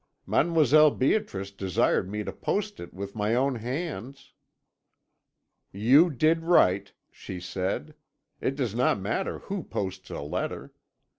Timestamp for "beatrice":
0.89-1.51